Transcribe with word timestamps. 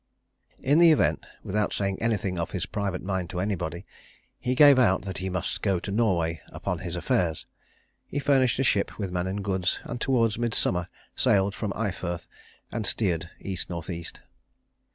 In 0.63 0.79
the 0.79 0.91
event, 0.91 1.27
without 1.43 1.73
saying 1.73 2.01
anything 2.01 2.39
of 2.39 2.49
his 2.49 2.65
private 2.65 3.03
mind 3.03 3.29
to 3.29 3.39
anybody, 3.39 3.85
he 4.39 4.55
gave 4.55 4.79
out 4.79 5.03
that 5.03 5.19
he 5.19 5.29
must 5.29 5.61
go 5.61 5.79
to 5.79 5.91
Norway 5.91 6.41
upon 6.47 6.79
his 6.79 6.95
affairs. 6.95 7.45
He 8.07 8.17
furnished 8.17 8.57
a 8.57 8.63
ship 8.63 8.97
with 8.97 9.11
men 9.11 9.27
and 9.27 9.43
goods, 9.43 9.77
and 9.83 10.01
towards 10.01 10.39
midsummer 10.39 10.87
sailed 11.15 11.53
from 11.53 11.71
Eyefirth, 11.75 12.27
and 12.71 12.87
steered 12.87 13.29
East 13.41 13.69
North 13.69 13.91
East. 13.91 14.21